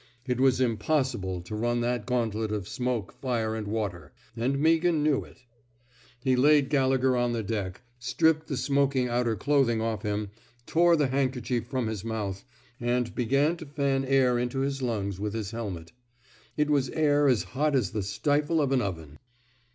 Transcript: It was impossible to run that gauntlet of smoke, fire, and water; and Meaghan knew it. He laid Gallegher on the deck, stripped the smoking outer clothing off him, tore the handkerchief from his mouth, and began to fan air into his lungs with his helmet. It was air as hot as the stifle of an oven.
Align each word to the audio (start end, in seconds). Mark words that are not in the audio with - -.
It 0.25 0.39
was 0.39 0.59
impossible 0.59 1.41
to 1.41 1.53
run 1.55 1.81
that 1.81 2.07
gauntlet 2.07 2.51
of 2.51 2.67
smoke, 2.67 3.11
fire, 3.21 3.53
and 3.55 3.67
water; 3.67 4.11
and 4.35 4.57
Meaghan 4.57 5.03
knew 5.03 5.23
it. 5.23 5.43
He 6.23 6.35
laid 6.35 6.69
Gallegher 6.71 7.15
on 7.15 7.33
the 7.33 7.43
deck, 7.43 7.81
stripped 7.99 8.47
the 8.47 8.57
smoking 8.57 9.09
outer 9.09 9.35
clothing 9.35 9.79
off 9.79 10.01
him, 10.01 10.31
tore 10.65 10.95
the 10.95 11.09
handkerchief 11.09 11.67
from 11.67 11.85
his 11.85 12.03
mouth, 12.03 12.43
and 12.79 13.13
began 13.13 13.57
to 13.57 13.65
fan 13.67 14.03
air 14.03 14.39
into 14.39 14.61
his 14.61 14.81
lungs 14.81 15.19
with 15.19 15.35
his 15.35 15.51
helmet. 15.51 15.91
It 16.57 16.71
was 16.71 16.89
air 16.89 17.27
as 17.27 17.43
hot 17.53 17.75
as 17.75 17.91
the 17.91 18.01
stifle 18.01 18.59
of 18.59 18.71
an 18.71 18.81
oven. 18.81 19.19